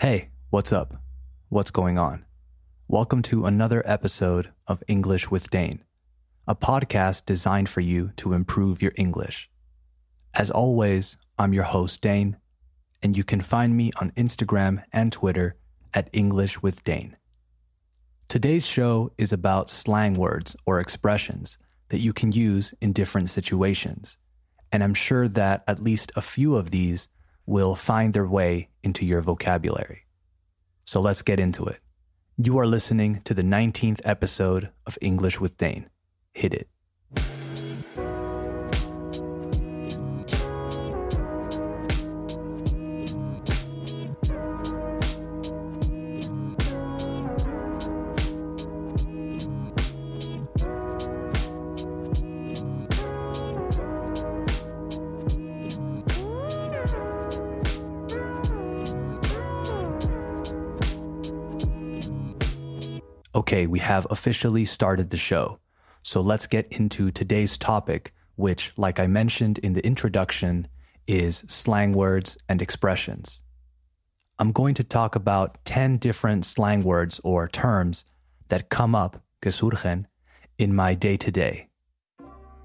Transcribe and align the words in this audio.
Hey, 0.00 0.30
what's 0.48 0.72
up? 0.72 0.94
What's 1.50 1.70
going 1.70 1.98
on? 1.98 2.24
Welcome 2.88 3.20
to 3.24 3.44
another 3.44 3.82
episode 3.84 4.50
of 4.66 4.82
English 4.88 5.30
with 5.30 5.50
Dane, 5.50 5.84
a 6.48 6.54
podcast 6.54 7.26
designed 7.26 7.68
for 7.68 7.82
you 7.82 8.12
to 8.16 8.32
improve 8.32 8.80
your 8.80 8.94
English. 8.96 9.50
As 10.32 10.50
always, 10.50 11.18
I'm 11.38 11.52
your 11.52 11.64
host, 11.64 12.00
Dane, 12.00 12.38
and 13.02 13.14
you 13.14 13.24
can 13.24 13.42
find 13.42 13.76
me 13.76 13.90
on 14.00 14.12
Instagram 14.12 14.82
and 14.90 15.12
Twitter 15.12 15.56
at 15.92 16.08
English 16.14 16.62
with 16.62 16.82
Dane. 16.82 17.18
Today's 18.26 18.64
show 18.64 19.12
is 19.18 19.34
about 19.34 19.68
slang 19.68 20.14
words 20.14 20.56
or 20.64 20.78
expressions 20.78 21.58
that 21.90 22.00
you 22.00 22.14
can 22.14 22.32
use 22.32 22.72
in 22.80 22.94
different 22.94 23.28
situations, 23.28 24.16
and 24.72 24.82
I'm 24.82 24.94
sure 24.94 25.28
that 25.28 25.62
at 25.68 25.84
least 25.84 26.10
a 26.16 26.22
few 26.22 26.56
of 26.56 26.70
these 26.70 27.08
will 27.50 27.74
find 27.74 28.12
their 28.14 28.28
way 28.28 28.68
into 28.84 29.04
your 29.04 29.20
vocabulary. 29.20 30.06
So 30.84 31.00
let's 31.00 31.20
get 31.20 31.40
into 31.40 31.64
it. 31.64 31.80
You 32.36 32.56
are 32.60 32.66
listening 32.66 33.22
to 33.24 33.34
the 33.34 33.42
19th 33.42 34.00
episode 34.04 34.70
of 34.86 34.96
English 35.00 35.40
with 35.40 35.56
Dane. 35.56 35.90
Hit 36.32 36.54
it. 36.54 36.68
Okay, 63.50 63.66
we 63.66 63.80
have 63.80 64.06
officially 64.10 64.64
started 64.64 65.10
the 65.10 65.16
show. 65.16 65.58
So 66.02 66.20
let's 66.20 66.46
get 66.46 66.68
into 66.70 67.10
today's 67.10 67.58
topic, 67.58 68.14
which, 68.36 68.72
like 68.76 69.00
I 69.00 69.08
mentioned 69.08 69.58
in 69.58 69.72
the 69.72 69.84
introduction, 69.84 70.68
is 71.08 71.44
slang 71.48 71.92
words 71.92 72.38
and 72.48 72.62
expressions. 72.62 73.40
I'm 74.38 74.52
going 74.52 74.74
to 74.74 74.84
talk 74.84 75.16
about 75.16 75.58
10 75.64 75.96
different 75.96 76.44
slang 76.44 76.82
words 76.84 77.20
or 77.24 77.48
terms 77.48 78.04
that 78.50 78.68
come 78.68 78.94
up, 78.94 79.20
que 79.42 79.50
surgen, 79.50 80.04
in 80.56 80.72
my 80.72 80.94
day 80.94 81.16
to 81.16 81.32
day. 81.32 81.66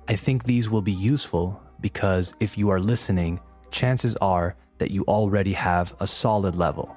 I 0.07 0.15
think 0.15 0.43
these 0.43 0.69
will 0.69 0.83
be 0.83 0.93
useful 0.93 1.59
because 1.81 2.35
if 2.39 2.59
you 2.59 2.69
are 2.69 2.79
listening, 2.79 3.39
chances 3.71 4.15
are 4.17 4.55
that 4.77 4.91
you 4.91 5.03
already 5.07 5.53
have 5.53 5.95
a 5.99 6.05
solid 6.05 6.53
level 6.53 6.95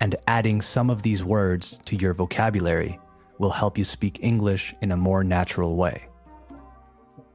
and 0.00 0.14
adding 0.28 0.62
some 0.62 0.90
of 0.90 1.02
these 1.02 1.24
words 1.24 1.80
to 1.86 1.96
your 1.96 2.14
vocabulary 2.14 3.00
will 3.38 3.50
help 3.50 3.76
you 3.78 3.84
speak 3.84 4.18
English 4.22 4.74
in 4.82 4.92
a 4.92 4.96
more 4.96 5.22
natural 5.24 5.76
way. 5.76 6.08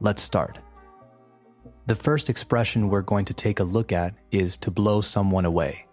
Let's 0.00 0.22
start. 0.22 0.58
The 1.86 1.94
first 1.94 2.30
expression 2.30 2.88
we're 2.88 3.02
going 3.02 3.24
to 3.26 3.34
take 3.34 3.60
a 3.60 3.64
look 3.64 3.92
at 3.92 4.14
is 4.30 4.56
to 4.58 4.70
blow 4.70 5.00
someone 5.00 5.44
away. 5.44 5.86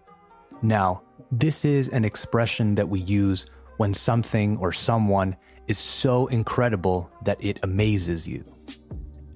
Now, 0.62 1.02
this 1.32 1.64
is 1.64 1.88
an 1.88 2.04
expression 2.04 2.74
that 2.74 2.88
we 2.88 3.00
use 3.00 3.46
when 3.76 3.94
something 3.94 4.56
or 4.58 4.72
someone 4.72 5.36
is 5.66 5.78
so 5.78 6.26
incredible 6.26 7.10
that 7.24 7.42
it 7.42 7.60
amazes 7.62 8.26
you. 8.26 8.44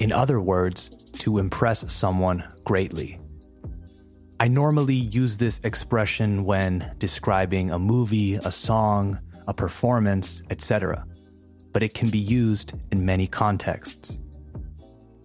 In 0.01 0.13
other 0.13 0.41
words, 0.41 0.91
to 1.19 1.39
impress 1.39 1.91
someone 1.93 2.45
greatly. 2.65 3.21
I 4.41 4.49
normally 4.49 4.97
use 4.97 5.37
this 5.37 5.61
expression 5.63 6.45
when 6.45 6.95
describing 6.99 7.71
a 7.71 7.79
movie, 7.79 8.35
a 8.35 8.51
song, 8.51 9.19
a 9.47 9.55
performance, 9.55 10.43
etc., 10.51 11.05
but 11.73 11.83
it 11.83 11.95
can 11.95 12.09
be 12.09 12.19
used 12.19 12.75
in 12.93 13.05
many 13.05 13.27
contexts. 13.27 14.21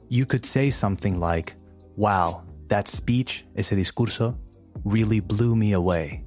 You 0.09 0.25
could 0.25 0.45
say 0.45 0.69
something 0.69 1.19
like, 1.19 1.55
Wow, 1.95 2.43
that 2.67 2.87
speech, 2.87 3.45
ese 3.55 3.69
discurso, 3.71 4.35
really 4.83 5.19
blew 5.19 5.55
me 5.55 5.73
away. 5.73 6.23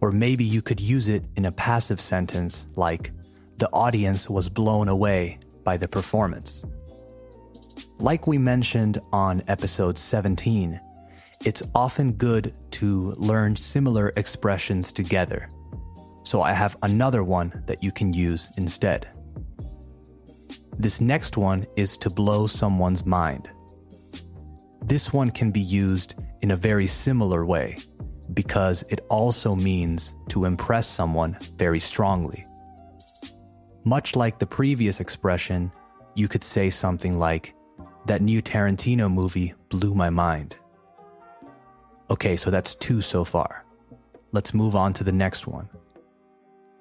Or 0.00 0.12
maybe 0.12 0.44
you 0.44 0.62
could 0.62 0.80
use 0.80 1.08
it 1.08 1.24
in 1.36 1.46
a 1.46 1.52
passive 1.52 2.00
sentence 2.00 2.66
like, 2.76 3.12
The 3.58 3.68
audience 3.72 4.30
was 4.30 4.48
blown 4.48 4.88
away 4.88 5.38
by 5.64 5.76
the 5.76 5.88
performance. 5.88 6.64
Like 7.98 8.26
we 8.26 8.38
mentioned 8.38 9.00
on 9.12 9.42
episode 9.48 9.98
17, 9.98 10.80
it's 11.44 11.62
often 11.74 12.12
good 12.12 12.56
to 12.72 13.12
learn 13.16 13.56
similar 13.56 14.12
expressions 14.16 14.92
together. 14.92 15.48
So 16.28 16.42
I 16.42 16.52
have 16.52 16.76
another 16.82 17.24
one 17.24 17.62
that 17.64 17.82
you 17.82 17.90
can 17.90 18.12
use 18.12 18.50
instead. 18.58 19.08
This 20.78 21.00
next 21.00 21.38
one 21.38 21.66
is 21.74 21.96
to 21.96 22.10
blow 22.10 22.46
someone's 22.46 23.06
mind. 23.06 23.48
This 24.84 25.10
one 25.10 25.30
can 25.30 25.50
be 25.50 25.62
used 25.62 26.16
in 26.42 26.50
a 26.50 26.56
very 26.68 26.86
similar 26.86 27.46
way 27.46 27.78
because 28.34 28.84
it 28.90 29.00
also 29.08 29.54
means 29.54 30.16
to 30.28 30.44
impress 30.44 30.86
someone 30.86 31.38
very 31.56 31.78
strongly. 31.78 32.46
Much 33.84 34.14
like 34.14 34.38
the 34.38 34.52
previous 34.58 35.00
expression, 35.00 35.72
you 36.14 36.28
could 36.28 36.44
say 36.44 36.68
something 36.68 37.18
like, 37.18 37.54
That 38.04 38.20
new 38.20 38.42
Tarantino 38.42 39.10
movie 39.10 39.54
blew 39.70 39.94
my 39.94 40.10
mind. 40.10 40.58
Okay, 42.10 42.36
so 42.36 42.50
that's 42.50 42.74
two 42.74 43.00
so 43.00 43.24
far. 43.24 43.64
Let's 44.32 44.52
move 44.52 44.76
on 44.76 44.92
to 44.92 45.04
the 45.04 45.18
next 45.24 45.46
one. 45.46 45.70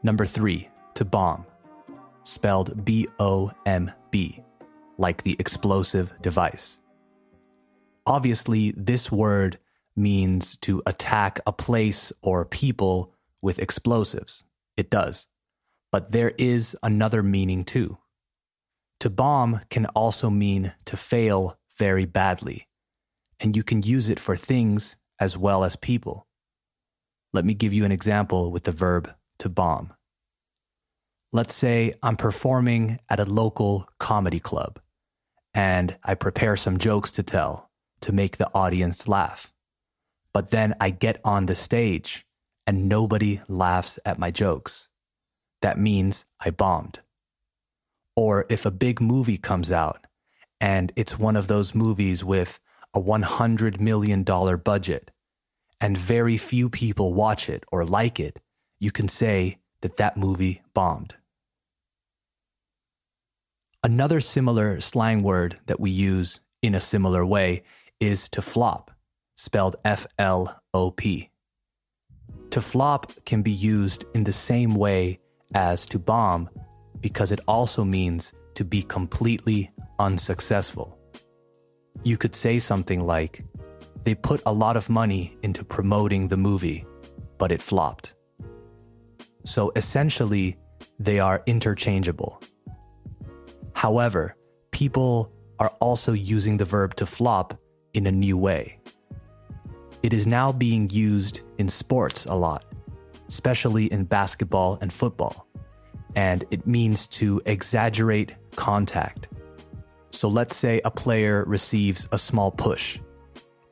Number 0.03 0.25
three, 0.25 0.69
to 0.93 1.05
bomb, 1.05 1.45
spelled 2.23 2.85
B 2.85 3.07
O 3.19 3.51
M 3.65 3.91
B, 4.11 4.43
like 4.97 5.23
the 5.23 5.35
explosive 5.39 6.13
device. 6.21 6.79
Obviously, 8.05 8.71
this 8.77 9.11
word 9.11 9.59
means 9.95 10.55
to 10.57 10.81
attack 10.85 11.39
a 11.45 11.51
place 11.51 12.13
or 12.21 12.45
people 12.45 13.13
with 13.41 13.59
explosives. 13.59 14.43
It 14.77 14.89
does. 14.89 15.27
But 15.91 16.11
there 16.11 16.33
is 16.37 16.75
another 16.83 17.23
meaning 17.23 17.63
too. 17.63 17.97
To 18.99 19.09
bomb 19.09 19.61
can 19.69 19.85
also 19.87 20.29
mean 20.29 20.73
to 20.85 20.97
fail 20.97 21.57
very 21.77 22.05
badly, 22.05 22.67
and 23.39 23.55
you 23.55 23.63
can 23.63 23.81
use 23.81 24.09
it 24.09 24.19
for 24.19 24.35
things 24.35 24.97
as 25.19 25.37
well 25.37 25.63
as 25.63 25.75
people. 25.75 26.27
Let 27.33 27.45
me 27.45 27.53
give 27.53 27.73
you 27.73 27.85
an 27.85 27.91
example 27.91 28.51
with 28.51 28.63
the 28.63 28.71
verb 28.71 29.13
to 29.39 29.49
bomb. 29.49 29.93
Let's 31.31 31.53
say 31.53 31.93
I'm 32.01 32.17
performing 32.17 32.99
at 33.09 33.19
a 33.19 33.25
local 33.25 33.87
comedy 33.99 34.39
club 34.39 34.79
and 35.53 35.95
I 36.03 36.13
prepare 36.15 36.55
some 36.55 36.77
jokes 36.77 37.11
to 37.11 37.23
tell 37.23 37.69
to 38.01 38.11
make 38.11 38.37
the 38.37 38.49
audience 38.53 39.07
laugh. 39.07 39.51
But 40.33 40.51
then 40.51 40.75
I 40.79 40.91
get 40.91 41.19
on 41.23 41.47
the 41.47 41.55
stage 41.55 42.23
and 42.65 42.87
nobody 42.87 43.41
laughs 43.47 43.97
at 44.05 44.19
my 44.19 44.29
jokes. 44.31 44.89
That 45.61 45.79
means 45.79 46.25
I 46.39 46.51
bombed. 46.51 46.99
Or 48.15 48.45
if 48.49 48.65
a 48.65 48.71
big 48.71 49.01
movie 49.01 49.37
comes 49.37 49.71
out 49.71 50.05
and 50.61 50.91
it's 50.95 51.19
one 51.19 51.35
of 51.35 51.47
those 51.47 51.75
movies 51.75 52.23
with 52.23 52.59
a 52.93 53.01
$100 53.01 53.79
million 53.79 54.23
budget 54.23 55.11
and 55.79 55.97
very 55.97 56.37
few 56.37 56.69
people 56.69 57.13
watch 57.13 57.49
it 57.49 57.63
or 57.71 57.85
like 57.85 58.19
it, 58.19 58.39
you 58.79 58.91
can 58.91 59.07
say 59.07 59.57
that 59.81 59.97
that 59.97 60.17
movie 60.17 60.61
bombed. 60.73 61.15
Another 63.83 64.19
similar 64.19 64.81
slang 64.81 65.23
word 65.23 65.59
that 65.67 65.79
we 65.79 65.91
use 65.91 66.41
in 66.61 66.75
a 66.75 66.79
similar 66.79 67.25
way 67.25 67.63
is 67.99 68.27
to 68.29 68.41
flop, 68.41 68.91
spelled 69.35 69.75
F 69.85 70.05
L 70.17 70.61
O 70.73 70.91
P. 70.91 71.29
To 72.51 72.61
flop 72.61 73.11
can 73.25 73.41
be 73.41 73.51
used 73.51 74.05
in 74.13 74.23
the 74.23 74.31
same 74.31 74.75
way 74.75 75.19
as 75.53 75.85
to 75.87 75.99
bomb 75.99 76.49
because 76.99 77.31
it 77.31 77.39
also 77.47 77.83
means 77.83 78.33
to 78.55 78.65
be 78.65 78.81
completely 78.81 79.71
unsuccessful. 79.99 80.97
You 82.03 82.17
could 82.17 82.35
say 82.35 82.59
something 82.59 83.01
like, 83.01 83.43
they 84.03 84.15
put 84.15 84.41
a 84.45 84.53
lot 84.53 84.77
of 84.77 84.89
money 84.89 85.37
into 85.43 85.63
promoting 85.63 86.27
the 86.27 86.37
movie, 86.37 86.85
but 87.37 87.51
it 87.51 87.61
flopped. 87.61 88.15
So 89.47 89.71
essentially, 89.77 90.57
they 90.99 91.19
are 91.19 91.41
interchangeable. 91.45 92.41
However, 93.73 94.35
people 94.71 95.31
are 95.59 95.69
also 95.79 96.11
using 96.11 96.57
the 96.57 96.65
verb 96.65 96.95
to 96.95 97.05
flop 97.05 97.57
in 97.93 98.07
a 98.07 98.11
new 98.11 98.37
way. 98.37 98.81
It 100.03 100.11
is 100.11 100.27
now 100.27 100.51
being 100.51 100.89
used 100.89 101.39
in 101.59 101.69
sports 101.69 102.25
a 102.25 102.35
lot, 102.35 102.65
especially 103.29 103.85
in 103.85 104.03
basketball 104.03 104.79
and 104.81 104.91
football, 104.91 105.47
and 106.17 106.43
it 106.51 106.67
means 106.67 107.07
to 107.19 107.41
exaggerate 107.45 108.33
contact. 108.57 109.29
So 110.11 110.27
let's 110.27 110.57
say 110.57 110.81
a 110.83 110.91
player 110.91 111.45
receives 111.47 112.05
a 112.11 112.17
small 112.17 112.51
push 112.51 112.99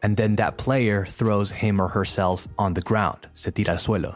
and 0.06 0.16
then 0.16 0.36
that 0.36 0.58
player 0.58 1.04
throws 1.04 1.50
him 1.50 1.82
or 1.82 1.88
herself 1.88 2.48
on 2.60 2.76
the 2.76 2.82
ground, 2.82 3.28
se 3.34 3.50
tira 3.50 3.74
al 3.74 3.80
suelo, 3.80 4.16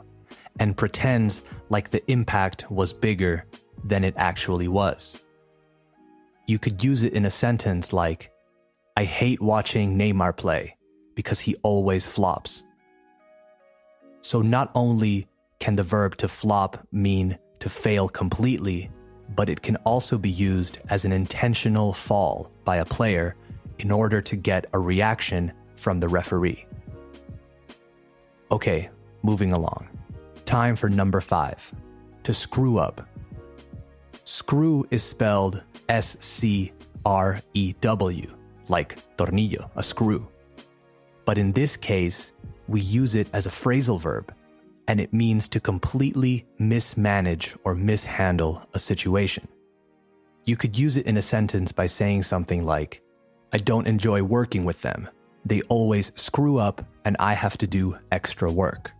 and 0.59 0.75
pretends 0.75 1.41
like 1.69 1.89
the 1.89 2.09
impact 2.11 2.69
was 2.71 2.93
bigger 2.93 3.45
than 3.83 4.03
it 4.03 4.13
actually 4.17 4.67
was. 4.67 5.17
You 6.47 6.59
could 6.59 6.83
use 6.83 7.03
it 7.03 7.13
in 7.13 7.25
a 7.25 7.31
sentence 7.31 7.93
like, 7.93 8.31
I 8.97 9.03
hate 9.03 9.41
watching 9.41 9.97
Neymar 9.97 10.35
play 10.35 10.75
because 11.15 11.39
he 11.39 11.55
always 11.63 12.05
flops. 12.05 12.63
So 14.21 14.41
not 14.41 14.71
only 14.75 15.27
can 15.59 15.75
the 15.75 15.83
verb 15.83 16.17
to 16.17 16.27
flop 16.27 16.85
mean 16.91 17.37
to 17.59 17.69
fail 17.69 18.09
completely, 18.09 18.89
but 19.35 19.49
it 19.49 19.61
can 19.61 19.75
also 19.77 20.17
be 20.17 20.29
used 20.29 20.79
as 20.89 21.05
an 21.05 21.11
intentional 21.11 21.93
fall 21.93 22.51
by 22.65 22.77
a 22.77 22.85
player 22.85 23.35
in 23.77 23.91
order 23.91 24.21
to 24.21 24.35
get 24.35 24.65
a 24.73 24.79
reaction 24.79 25.51
from 25.75 25.99
the 25.99 26.07
referee. 26.07 26.65
Okay, 28.51 28.89
moving 29.21 29.53
along. 29.53 29.87
Time 30.49 30.75
for 30.75 30.89
number 30.89 31.21
five 31.21 31.71
to 32.23 32.33
screw 32.33 32.79
up. 32.79 33.07
Screw 34.23 34.83
is 34.89 35.03
spelled 35.03 35.61
S 35.89 36.17
C 36.21 36.73
R 37.05 37.39
E 37.53 37.75
W, 37.81 38.35
like 38.67 38.97
tornillo, 39.15 39.69
a 39.75 39.83
screw. 39.83 40.27
But 41.23 41.37
in 41.37 41.51
this 41.51 41.77
case, 41.77 42.31
we 42.67 42.81
use 42.81 43.13
it 43.13 43.27
as 43.31 43.45
a 43.45 43.51
phrasal 43.51 44.01
verb, 44.01 44.33
and 44.87 44.99
it 44.99 45.13
means 45.13 45.47
to 45.49 45.59
completely 45.59 46.47
mismanage 46.57 47.55
or 47.63 47.75
mishandle 47.75 48.67
a 48.73 48.79
situation. 48.79 49.47
You 50.45 50.55
could 50.55 50.75
use 50.75 50.97
it 50.97 51.05
in 51.05 51.17
a 51.17 51.21
sentence 51.21 51.71
by 51.71 51.85
saying 51.85 52.23
something 52.23 52.63
like, 52.63 53.03
I 53.53 53.57
don't 53.57 53.85
enjoy 53.85 54.23
working 54.23 54.65
with 54.65 54.81
them. 54.81 55.09
They 55.45 55.61
always 55.69 56.11
screw 56.19 56.57
up, 56.57 56.83
and 57.05 57.15
I 57.19 57.35
have 57.35 57.55
to 57.59 57.67
do 57.67 57.99
extra 58.11 58.51
work. 58.51 58.93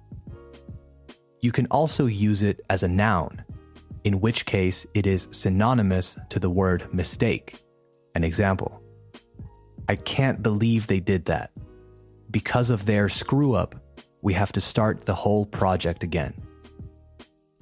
You 1.42 1.52
can 1.52 1.68
also 1.68 2.06
use 2.06 2.44
it 2.44 2.62
as 2.70 2.84
a 2.84 2.88
noun, 2.88 3.44
in 4.04 4.20
which 4.20 4.46
case 4.46 4.86
it 4.94 5.08
is 5.08 5.30
synonymous 5.32 6.18
to 6.30 6.40
the 6.40 6.50
word 6.50 6.94
mistake. 6.94 7.64
An 8.16 8.24
example 8.24 8.82
I 9.88 9.96
can't 9.96 10.44
believe 10.44 10.86
they 10.86 11.00
did 11.00 11.26
that. 11.26 11.52
Because 12.30 12.70
of 12.70 12.86
their 12.86 13.10
screw 13.10 13.54
up, 13.54 13.76
we 14.22 14.34
have 14.34 14.52
to 14.52 14.62
start 14.62 15.06
the 15.06 15.16
whole 15.16 15.46
project 15.46 16.04
again. 16.04 16.34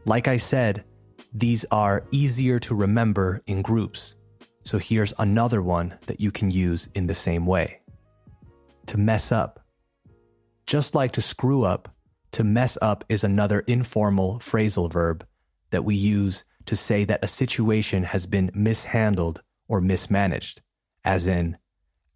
Like 0.06 0.28
I 0.28 0.38
said, 0.38 0.84
these 1.34 1.64
are 1.72 2.06
easier 2.12 2.60
to 2.60 2.76
remember 2.76 3.42
in 3.46 3.62
groups. 3.62 4.16
So 4.64 4.78
here's 4.78 5.14
another 5.20 5.62
one 5.62 5.98
that 6.08 6.20
you 6.20 6.32
can 6.32 6.52
use 6.52 6.90
in 6.96 7.08
the 7.08 7.14
same 7.14 7.46
way. 7.46 7.80
To 8.88 8.98
mess 8.98 9.32
up. 9.32 9.66
Just 10.66 10.96
like 10.96 11.14
to 11.14 11.22
screw 11.22 11.64
up, 11.64 11.88
to 12.38 12.44
mess 12.44 12.78
up 12.84 13.04
is 13.10 13.24
another 13.24 13.62
informal 13.62 14.38
phrasal 14.38 14.94
verb 14.94 15.26
that 15.72 15.84
we 15.84 15.96
use 15.96 16.44
to 16.68 16.76
say 16.76 17.04
that 17.04 17.24
a 17.24 17.28
situation 17.28 18.04
has 18.04 18.28
been 18.28 18.52
mishandled 18.54 19.42
or 19.68 19.82
mismanaged, 19.82 20.62
as 21.04 21.26
in, 21.26 21.58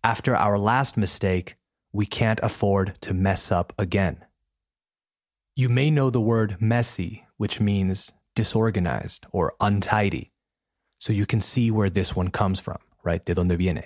after 0.04 0.36
our 0.36 0.60
last 0.60 0.96
mistake, 0.96 1.56
we 1.92 2.06
can't 2.06 2.40
afford 2.44 3.02
to 3.02 3.16
mess 3.16 3.52
up 3.52 3.74
again. 3.80 4.24
You 5.56 5.70
may 5.70 5.90
know 5.90 6.12
the 6.12 6.22
word 6.22 6.58
messy, 6.62 7.26
which 7.38 7.60
means 7.60 8.12
disorganized 8.36 9.26
or 9.32 9.56
untidy. 9.60 10.32
So 11.00 11.14
you 11.14 11.26
can 11.26 11.42
see 11.42 11.72
where 11.72 11.90
this 11.90 12.16
one 12.16 12.30
comes 12.30 12.60
from, 12.60 12.78
right? 13.04 13.26
De 13.26 13.34
donde 13.34 13.58
viene. 13.58 13.86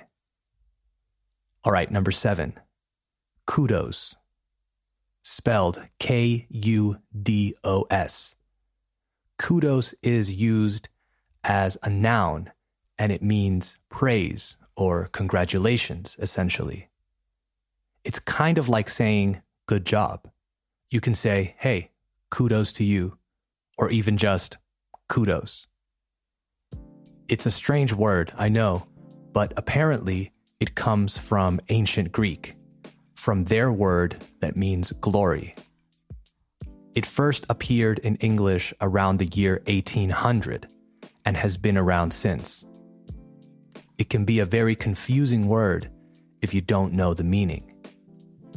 All 1.63 1.71
right, 1.71 1.89
number 1.89 2.11
seven, 2.11 2.59
kudos. 3.45 4.17
Spelled 5.27 5.81
K 5.97 6.45
U 6.51 6.97
D 7.19 7.55
O 7.63 7.87
S. 7.89 8.35
Kudos 9.39 9.95
is 10.03 10.35
used 10.35 10.87
as 11.43 11.79
a 11.81 11.89
noun 11.89 12.51
and 12.99 13.11
it 13.11 13.23
means 13.23 13.79
praise 13.89 14.57
or 14.77 15.09
congratulations, 15.11 16.15
essentially. 16.19 16.89
It's 18.03 18.19
kind 18.19 18.59
of 18.59 18.69
like 18.69 18.87
saying 18.87 19.41
good 19.65 19.83
job. 19.83 20.29
You 20.91 21.01
can 21.01 21.15
say, 21.15 21.55
hey, 21.57 21.89
kudos 22.29 22.71
to 22.73 22.83
you, 22.83 23.17
or 23.79 23.89
even 23.89 24.17
just 24.17 24.59
kudos. 25.09 25.65
It's 27.27 27.47
a 27.47 27.51
strange 27.51 27.93
word, 27.93 28.31
I 28.37 28.49
know, 28.49 28.85
but 29.33 29.53
apparently 29.57 30.33
it 30.59 30.75
comes 30.75 31.17
from 31.17 31.59
ancient 31.69 32.11
Greek, 32.11 32.53
from 33.25 33.45
their 33.45 33.71
word 33.71 34.15
that 34.39 34.55
means 34.55 34.91
glory. 35.01 35.55
It 36.93 37.07
first 37.07 37.43
appeared 37.49 37.97
in 37.97 38.17
English 38.17 38.71
around 38.81 39.17
the 39.17 39.25
year 39.25 39.63
1800 39.65 40.71
and 41.25 41.35
has 41.35 41.57
been 41.57 41.75
around 41.75 42.11
since. 42.11 42.65
It 43.97 44.11
can 44.11 44.25
be 44.25 44.37
a 44.37 44.45
very 44.45 44.75
confusing 44.75 45.47
word 45.47 45.89
if 46.43 46.53
you 46.53 46.61
don't 46.61 46.93
know 46.93 47.15
the 47.15 47.23
meaning. 47.23 47.73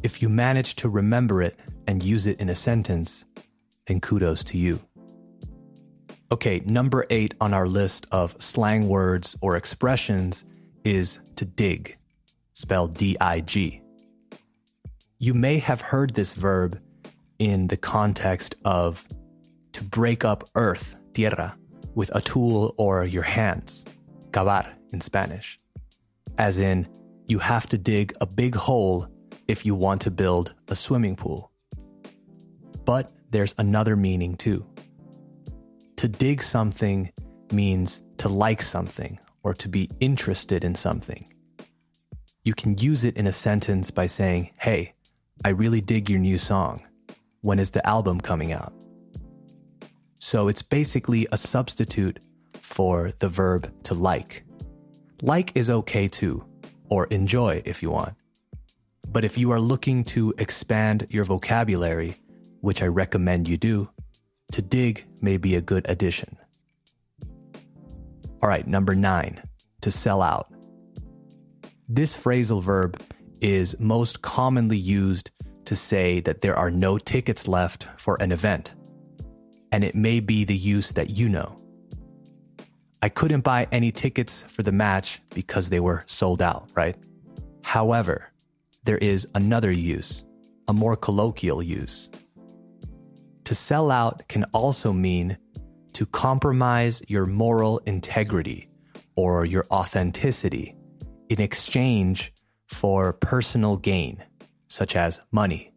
If 0.03 0.21
you 0.21 0.29
manage 0.29 0.77
to 0.77 0.91
remember 0.91 1.41
it 1.41 1.59
and 1.87 2.03
use 2.03 2.27
it 2.27 2.39
in 2.39 2.51
a 2.51 2.55
sentence, 2.55 3.25
then 3.87 4.03
kudos 4.03 4.45
to 4.45 4.59
you. 4.59 4.79
Okay, 6.31 6.61
number 6.67 7.07
eight 7.09 7.33
on 7.41 7.55
our 7.55 7.67
list 7.67 8.07
of 8.13 8.37
slang 8.39 8.87
words 8.87 9.35
or 9.41 9.57
expressions 9.57 10.45
is 10.85 11.21
to 11.37 11.47
dig, 11.47 11.97
spelled 12.53 12.93
D 12.93 13.17
I 13.19 13.41
G. 13.41 13.81
You 15.21 15.35
may 15.35 15.59
have 15.59 15.81
heard 15.81 16.15
this 16.15 16.33
verb 16.33 16.81
in 17.41 17.67
the 17.67 17.77
context 17.77 18.55
of 18.65 19.05
to 19.73 19.83
break 19.83 20.25
up 20.25 20.49
earth, 20.55 20.95
tierra, 21.13 21.57
with 21.97 22.15
a 22.15 22.21
tool 22.21 22.73
or 22.79 23.05
your 23.05 23.25
hands, 23.25 23.85
cavar 24.31 24.69
in 24.93 25.01
Spanish. 25.01 25.59
As 26.39 26.61
in, 26.61 26.87
you 27.27 27.41
have 27.41 27.67
to 27.69 27.77
dig 27.77 28.15
a 28.21 28.27
big 28.27 28.55
hole 28.55 29.09
if 29.49 29.67
you 29.67 29.75
want 29.75 30.03
to 30.03 30.13
build 30.13 30.55
a 30.69 30.77
swimming 30.77 31.17
pool. 31.17 31.51
But 32.85 33.11
there's 33.31 33.57
another 33.59 33.97
meaning 33.97 34.37
too. 34.37 34.65
To 35.97 36.07
dig 36.07 36.45
something 36.45 37.11
means 37.53 38.03
to 38.19 38.29
like 38.29 38.63
something 38.63 39.19
or 39.43 39.53
to 39.55 39.69
be 39.69 39.91
interested 39.99 40.63
in 40.63 40.77
something. 40.77 41.27
You 42.45 42.55
can 42.55 42.79
use 42.79 43.05
it 43.05 43.17
in 43.17 43.27
a 43.27 43.33
sentence 43.33 43.91
by 43.91 44.07
saying, 44.07 44.51
Hey, 44.59 44.95
I 45.45 45.51
really 45.51 45.81
dig 45.81 46.11
your 46.11 46.19
new 46.19 46.37
song. 46.37 46.83
When 47.43 47.59
is 47.59 47.71
the 47.71 47.87
album 47.87 48.21
coming 48.21 48.53
out? 48.53 48.73
So 50.19 50.49
it's 50.49 50.63
basically 50.63 51.27
a 51.31 51.37
substitute 51.37 52.19
for 52.61 53.13
the 53.21 53.29
verb 53.29 53.73
to 53.85 53.95
like. 53.95 54.45
Like 55.23 55.53
is 55.57 55.71
okay 55.71 56.09
too, 56.09 56.45
or 56.89 57.07
enjoy 57.07 57.63
if 57.65 57.83
you 57.83 57.91
want. 57.91 58.15
But 59.11 59.25
if 59.25 59.39
you 59.39 59.53
are 59.53 59.61
looking 59.61 60.05
to 60.05 60.35
expand 60.39 61.07
your 61.09 61.25
vocabulary, 61.25 62.17
which 62.61 62.83
I 62.83 62.87
recommend 62.87 63.49
you 63.49 63.57
do, 63.57 63.89
to 64.53 64.61
dig 64.61 65.05
may 65.23 65.37
be 65.37 65.55
a 65.55 65.61
good 65.61 65.89
addition. 65.89 66.37
All 68.43 68.49
right, 68.49 68.67
number 68.67 68.95
nine, 68.95 69.43
to 69.83 69.91
sell 69.91 70.21
out. 70.21 70.53
This 71.89 72.17
phrasal 72.17 72.63
verb 72.63 73.01
is 73.41 73.79
most 73.79 74.23
commonly 74.23 74.79
used 74.79 75.31
to 75.65 75.77
say 75.77 76.21
that 76.21 76.41
there 76.41 76.57
are 76.57 76.71
no 76.71 76.99
tickets 76.99 77.47
left 77.47 77.89
for 77.99 78.17
an 78.21 78.33
event, 78.33 78.75
and 79.73 79.85
it 79.85 79.95
may 79.95 80.21
be 80.21 80.45
the 80.45 80.57
use 80.57 80.93
that 80.93 81.11
you 81.11 81.29
know. 81.29 81.57
I 83.03 83.09
couldn't 83.09 83.43
buy 83.43 83.69
any 83.71 83.93
tickets 83.93 84.43
for 84.49 84.63
the 84.63 84.73
match 84.73 85.21
because 85.35 85.69
they 85.69 85.79
were 85.79 86.05
sold 86.07 86.43
out, 86.43 86.73
right? 86.75 86.97
However, 87.63 88.33
there 88.85 88.99
is 88.99 89.29
another 89.35 89.71
use, 89.71 90.25
a 90.67 90.73
more 90.73 90.97
colloquial 90.97 91.63
use. 91.63 92.11
To 93.45 93.55
sell 93.55 93.91
out 93.91 94.27
can 94.29 94.45
also 94.53 94.93
mean 94.93 95.39
to 95.93 96.07
compromise 96.07 97.03
your 97.09 97.27
moral 97.27 97.79
integrity 97.87 98.69
or 99.17 99.45
your 99.45 99.65
authenticity 99.71 100.75
in 101.29 101.41
exchange 101.41 102.33
for 102.69 103.13
personal 103.13 103.77
gain, 103.77 104.25
such 104.69 104.95
as 104.95 105.21
money. 105.33 105.73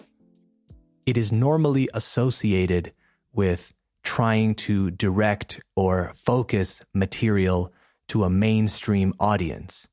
It 1.05 1.17
is 1.17 1.31
normally 1.31 1.89
associated 1.93 2.93
with 3.33 3.73
trying 4.03 4.55
to 4.55 4.91
direct 4.91 5.59
or 5.75 6.11
focus 6.13 6.83
material 6.93 7.73
to 8.09 8.23
a 8.23 8.29
mainstream 8.29 9.13
audience, 9.19 9.87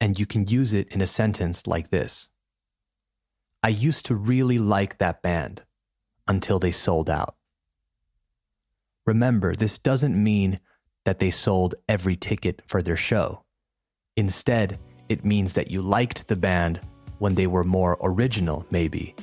and 0.00 0.18
you 0.18 0.26
can 0.26 0.46
use 0.46 0.72
it 0.72 0.88
in 0.88 1.00
a 1.00 1.06
sentence 1.06 1.66
like 1.66 1.90
this 1.90 2.28
I 3.66 3.70
used 3.70 4.06
to 4.06 4.14
really 4.14 4.58
like 4.58 4.98
that 4.98 5.22
band 5.22 5.64
until 6.28 6.60
they 6.60 6.70
sold 6.70 7.10
out. 7.10 7.34
Remember, 9.04 9.54
this 9.54 9.76
doesn't 9.76 10.22
mean 10.22 10.60
that 11.04 11.18
they 11.18 11.32
sold 11.32 11.74
every 11.88 12.14
ticket 12.14 12.62
for 12.66 12.80
their 12.80 12.96
show. 12.96 13.42
Instead, 14.16 14.78
it 15.08 15.24
means 15.24 15.52
that 15.54 15.70
you 15.70 15.82
liked 15.82 16.28
the 16.28 16.36
band 16.36 16.80
when 17.18 17.34
they 17.34 17.46
were 17.46 17.64
more 17.64 17.96
original, 18.02 18.66
maybe. 18.70 19.14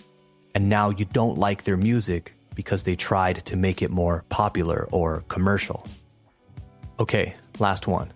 And 0.55 0.69
now 0.69 0.89
you 0.89 1.05
don't 1.05 1.37
like 1.37 1.63
their 1.63 1.77
music 1.77 2.33
because 2.55 2.83
they 2.83 2.95
tried 2.95 3.43
to 3.45 3.55
make 3.55 3.81
it 3.81 3.91
more 3.91 4.23
popular 4.29 4.87
or 4.91 5.23
commercial. 5.27 5.85
Okay, 6.99 7.35
last 7.59 7.87
one. 7.87 8.11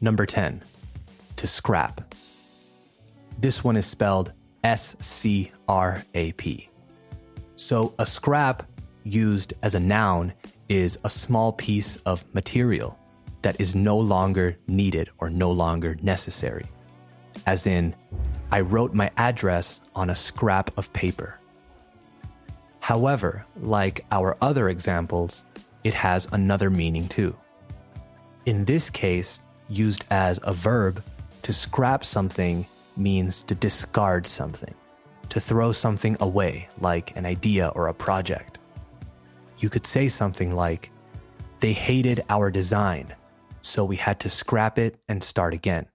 Number 0.00 0.26
10, 0.26 0.62
to 1.36 1.46
scrap. 1.46 2.14
This 3.38 3.64
one 3.64 3.76
is 3.76 3.86
spelled 3.86 4.32
S 4.62 4.96
C 5.00 5.50
R 5.68 6.04
A 6.14 6.32
P. 6.32 6.68
So 7.56 7.94
a 7.98 8.06
scrap 8.06 8.62
used 9.04 9.54
as 9.62 9.74
a 9.74 9.80
noun 9.80 10.32
is 10.68 10.98
a 11.04 11.10
small 11.10 11.52
piece 11.52 11.96
of 12.06 12.24
material 12.34 12.98
that 13.42 13.60
is 13.60 13.74
no 13.74 13.98
longer 13.98 14.56
needed 14.66 15.10
or 15.18 15.28
no 15.30 15.50
longer 15.50 15.96
necessary. 16.02 16.66
As 17.46 17.66
in, 17.66 17.94
I 18.50 18.60
wrote 18.60 18.94
my 18.94 19.10
address 19.16 19.80
on 19.94 20.10
a 20.10 20.16
scrap 20.16 20.76
of 20.76 20.92
paper. 20.92 21.38
However, 22.80 23.44
like 23.60 24.04
our 24.10 24.36
other 24.40 24.68
examples, 24.68 25.44
it 25.84 25.94
has 25.94 26.28
another 26.32 26.70
meaning 26.70 27.08
too. 27.08 27.36
In 28.46 28.64
this 28.64 28.90
case, 28.90 29.40
used 29.68 30.04
as 30.10 30.38
a 30.42 30.52
verb, 30.52 31.02
to 31.42 31.52
scrap 31.52 32.04
something 32.04 32.66
means 32.96 33.42
to 33.42 33.54
discard 33.54 34.26
something, 34.26 34.74
to 35.28 35.40
throw 35.40 35.72
something 35.72 36.16
away, 36.20 36.68
like 36.80 37.16
an 37.16 37.26
idea 37.26 37.68
or 37.74 37.88
a 37.88 37.94
project. 37.94 38.58
You 39.58 39.68
could 39.68 39.86
say 39.86 40.08
something 40.08 40.54
like, 40.54 40.90
They 41.60 41.72
hated 41.72 42.24
our 42.28 42.50
design, 42.50 43.14
so 43.62 43.84
we 43.84 43.96
had 43.96 44.20
to 44.20 44.28
scrap 44.28 44.78
it 44.78 45.00
and 45.08 45.22
start 45.22 45.54
again. 45.54 45.86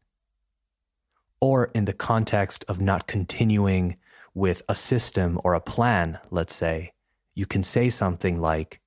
Or 1.40 1.66
in 1.76 1.86
the 1.86 1.94
context 1.94 2.66
of 2.68 2.82
not 2.82 3.08
continuing 3.08 3.98
with 4.34 4.64
a 4.68 4.76
system 4.76 5.40
or 5.44 5.54
a 5.54 5.62
plan, 5.62 6.20
let's 6.32 6.56
say, 6.56 6.94
you 7.36 7.46
can 7.46 7.64
say 7.64 7.90
something 7.90 8.42
like, 8.42 8.82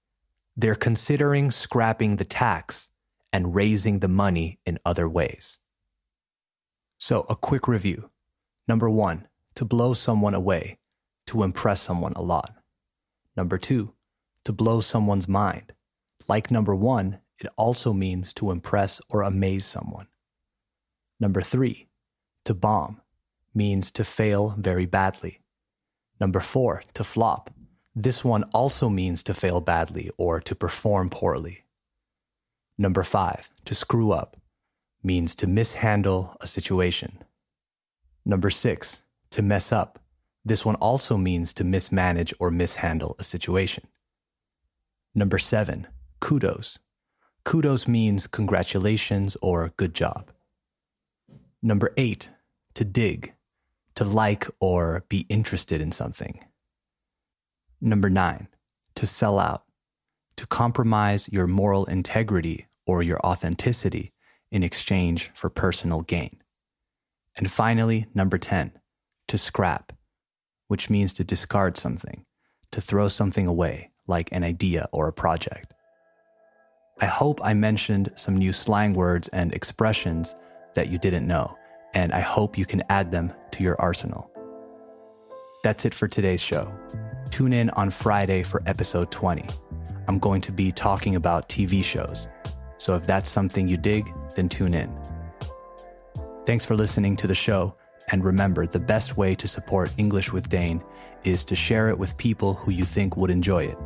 They're 0.56 0.74
considering 0.74 1.50
scrapping 1.50 2.16
the 2.16 2.24
tax 2.24 2.90
and 3.32 3.54
raising 3.54 4.00
the 4.00 4.08
money 4.08 4.58
in 4.66 4.78
other 4.84 5.08
ways. 5.08 5.58
So, 6.98 7.26
a 7.28 7.36
quick 7.36 7.68
review. 7.68 8.10
Number 8.66 8.90
one, 8.90 9.28
to 9.54 9.64
blow 9.64 9.94
someone 9.94 10.34
away, 10.34 10.78
to 11.26 11.42
impress 11.42 11.80
someone 11.80 12.12
a 12.14 12.22
lot. 12.22 12.52
Number 13.36 13.56
two, 13.56 13.94
to 14.44 14.52
blow 14.52 14.80
someone's 14.80 15.28
mind. 15.28 15.72
Like 16.28 16.50
number 16.50 16.74
one, 16.74 17.20
it 17.40 17.50
also 17.56 17.92
means 17.92 18.32
to 18.34 18.50
impress 18.50 19.00
or 19.08 19.22
amaze 19.22 19.64
someone. 19.64 20.06
Number 21.18 21.42
three, 21.42 21.88
to 22.44 22.54
bomb 22.54 23.00
means 23.54 23.90
to 23.92 24.04
fail 24.04 24.54
very 24.58 24.86
badly. 24.86 25.40
Number 26.20 26.40
four, 26.40 26.82
to 26.94 27.04
flop. 27.04 27.50
This 27.94 28.22
one 28.24 28.44
also 28.52 28.88
means 28.88 29.22
to 29.24 29.34
fail 29.34 29.60
badly 29.60 30.10
or 30.16 30.40
to 30.40 30.54
perform 30.54 31.10
poorly. 31.10 31.64
Number 32.78 33.02
five, 33.02 33.50
to 33.64 33.74
screw 33.74 34.12
up 34.12 34.36
means 35.02 35.34
to 35.36 35.46
mishandle 35.46 36.36
a 36.40 36.46
situation. 36.46 37.22
Number 38.24 38.50
six, 38.50 39.02
to 39.30 39.42
mess 39.42 39.72
up. 39.72 39.98
This 40.44 40.64
one 40.64 40.76
also 40.76 41.16
means 41.16 41.52
to 41.54 41.64
mismanage 41.64 42.32
or 42.38 42.50
mishandle 42.50 43.16
a 43.18 43.24
situation. 43.24 43.86
Number 45.14 45.38
seven, 45.38 45.86
kudos. 46.20 46.78
Kudos 47.44 47.88
means 47.88 48.26
congratulations 48.26 49.36
or 49.40 49.72
good 49.76 49.94
job. 49.94 50.30
Number 51.62 51.92
eight, 51.96 52.30
to 52.74 52.84
dig, 52.84 53.34
to 53.94 54.04
like 54.04 54.46
or 54.60 55.04
be 55.08 55.26
interested 55.28 55.80
in 55.80 55.92
something. 55.92 56.44
Number 57.80 58.10
nine, 58.10 58.48
to 58.94 59.06
sell 59.06 59.38
out, 59.38 59.64
to 60.36 60.46
compromise 60.46 61.28
your 61.32 61.46
moral 61.46 61.86
integrity 61.86 62.66
or 62.86 63.02
your 63.02 63.20
authenticity 63.20 64.12
in 64.50 64.62
exchange 64.62 65.30
for 65.34 65.48
personal 65.48 66.02
gain. 66.02 66.42
And 67.36 67.50
finally, 67.50 68.06
number 68.14 68.38
10, 68.38 68.72
to 69.28 69.38
scrap, 69.38 69.92
which 70.68 70.90
means 70.90 71.12
to 71.14 71.24
discard 71.24 71.76
something, 71.76 72.24
to 72.72 72.80
throw 72.80 73.08
something 73.08 73.46
away, 73.46 73.90
like 74.06 74.28
an 74.32 74.44
idea 74.44 74.88
or 74.92 75.08
a 75.08 75.12
project. 75.12 75.72
I 77.02 77.06
hope 77.06 77.40
I 77.42 77.54
mentioned 77.54 78.12
some 78.14 78.36
new 78.36 78.52
slang 78.52 78.92
words 78.92 79.28
and 79.28 79.54
expressions 79.54 80.36
that 80.74 80.88
you 80.88 80.98
didn't 80.98 81.26
know, 81.26 81.56
and 81.94 82.12
I 82.12 82.20
hope 82.20 82.58
you 82.58 82.66
can 82.66 82.82
add 82.90 83.10
them 83.10 83.32
to 83.52 83.62
your 83.62 83.80
arsenal. 83.80 84.30
That's 85.62 85.86
it 85.86 85.94
for 85.94 86.08
today's 86.08 86.42
show. 86.42 86.70
Tune 87.30 87.54
in 87.54 87.70
on 87.70 87.88
Friday 87.88 88.42
for 88.42 88.62
episode 88.66 89.10
20. 89.10 89.46
I'm 90.08 90.18
going 90.18 90.42
to 90.42 90.52
be 90.52 90.72
talking 90.72 91.16
about 91.16 91.48
TV 91.48 91.82
shows. 91.82 92.28
So 92.76 92.96
if 92.96 93.06
that's 93.06 93.30
something 93.30 93.66
you 93.66 93.78
dig, 93.78 94.12
then 94.34 94.50
tune 94.50 94.74
in. 94.74 94.94
Thanks 96.44 96.66
for 96.66 96.76
listening 96.76 97.16
to 97.16 97.26
the 97.26 97.34
show. 97.34 97.74
And 98.12 98.22
remember, 98.22 98.66
the 98.66 98.80
best 98.80 99.16
way 99.16 99.34
to 99.36 99.48
support 99.48 99.90
English 99.96 100.32
with 100.32 100.50
Dane 100.50 100.82
is 101.24 101.44
to 101.46 101.56
share 101.56 101.88
it 101.88 101.98
with 101.98 102.16
people 102.18 102.54
who 102.54 102.72
you 102.72 102.84
think 102.84 103.16
would 103.16 103.30
enjoy 103.30 103.64
it. 103.64 103.78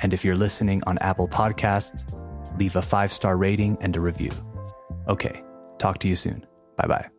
And 0.00 0.14
if 0.14 0.24
you're 0.24 0.36
listening 0.36 0.82
on 0.86 0.96
Apple 0.98 1.28
Podcasts, 1.28 2.04
leave 2.58 2.76
a 2.76 2.82
five 2.82 3.12
star 3.12 3.36
rating 3.36 3.78
and 3.80 3.96
a 3.96 4.00
review. 4.00 4.30
Okay, 5.08 5.42
talk 5.78 5.98
to 5.98 6.08
you 6.08 6.16
soon. 6.16 6.46
Bye 6.76 6.86
bye. 6.86 7.15